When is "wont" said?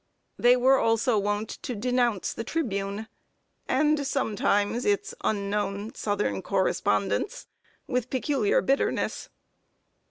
1.19-1.47